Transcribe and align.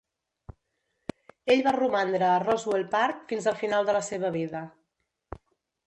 Ell 1.55 1.61
va 1.67 1.75
romandre 1.77 2.29
a 2.31 2.41
Roswell 2.47 2.89
Park 2.97 3.23
fins 3.35 3.49
al 3.53 3.61
final 3.63 3.89
de 3.91 3.97
la 4.01 4.05
seva 4.13 4.37
vida. 4.41 4.65